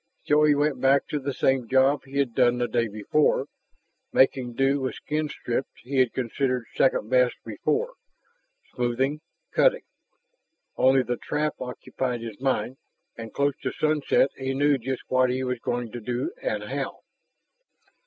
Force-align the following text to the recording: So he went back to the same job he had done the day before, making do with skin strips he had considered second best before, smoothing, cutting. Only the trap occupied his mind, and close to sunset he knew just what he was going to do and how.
So 0.25 0.45
he 0.45 0.55
went 0.55 0.81
back 0.81 1.05
to 1.09 1.19
the 1.19 1.31
same 1.31 1.67
job 1.67 2.05
he 2.05 2.17
had 2.17 2.33
done 2.33 2.57
the 2.57 2.67
day 2.67 2.87
before, 2.87 3.45
making 4.11 4.53
do 4.55 4.79
with 4.81 4.95
skin 4.95 5.29
strips 5.29 5.69
he 5.83 5.97
had 5.99 6.11
considered 6.11 6.65
second 6.73 7.07
best 7.11 7.35
before, 7.45 7.93
smoothing, 8.73 9.21
cutting. 9.53 9.83
Only 10.75 11.03
the 11.03 11.17
trap 11.17 11.53
occupied 11.59 12.21
his 12.21 12.41
mind, 12.41 12.77
and 13.15 13.31
close 13.31 13.53
to 13.61 13.71
sunset 13.71 14.31
he 14.35 14.55
knew 14.55 14.79
just 14.79 15.03
what 15.09 15.29
he 15.29 15.43
was 15.43 15.59
going 15.59 15.91
to 15.91 15.99
do 16.01 16.31
and 16.41 16.63
how. 16.63 17.01